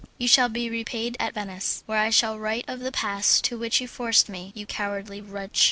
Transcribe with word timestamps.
You 0.17 0.27
shall 0.27 0.49
be 0.49 0.67
repaid 0.67 1.15
at 1.19 1.35
Venice, 1.35 1.83
where 1.85 1.99
I 1.99 2.09
shall 2.09 2.39
write 2.39 2.65
of 2.67 2.79
the 2.79 2.91
pass 2.91 3.39
to 3.41 3.55
which 3.55 3.79
you 3.79 3.87
forced 3.87 4.29
me, 4.29 4.51
you 4.55 4.65
cowardly 4.65 5.21
wretch!" 5.21 5.59